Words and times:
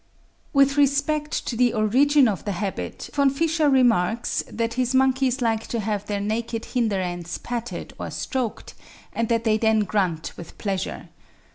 With 0.51 0.77
respect 0.77 1.45
to 1.45 1.55
the 1.55 1.75
origin 1.75 2.27
of 2.27 2.43
the 2.43 2.53
habit, 2.53 3.11
Von 3.13 3.29
Fischer 3.29 3.69
remarks 3.69 4.43
that 4.51 4.73
his 4.73 4.95
monkeys 4.95 5.43
like 5.43 5.67
to 5.67 5.79
have 5.79 6.07
their 6.07 6.19
naked 6.19 6.65
hinder 6.65 6.99
ends 6.99 7.37
patted 7.37 7.93
or 7.99 8.09
stroked, 8.09 8.73
and 9.13 9.29
that 9.29 9.43
they 9.43 9.59
then 9.59 9.81
grunt 9.81 10.35
with 10.37 10.57
pleasure. 10.57 11.09